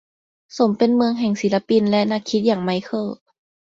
[0.57, 3.07] สมเป็นเมืองแห่งศิลปินและนักคิดอย่างไมเคิล